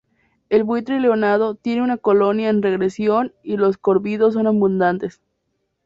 [0.49, 5.21] El buitre leonado tiene una colonia en regresión y los córvidos son abundantes.